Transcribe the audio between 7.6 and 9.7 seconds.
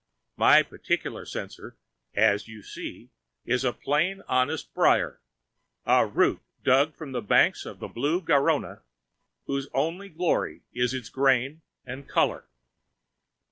of the blue Garonne, whose